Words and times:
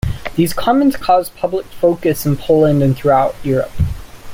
These 0.35 0.53
comments 0.53 0.97
caused 0.97 1.35
public 1.35 1.67
focus 1.67 2.25
in 2.25 2.35
Poland 2.35 2.81
and 2.81 2.95
throughout 2.97 3.35
Europe. 3.43 3.69